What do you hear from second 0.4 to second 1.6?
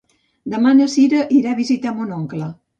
Demà na Sira irà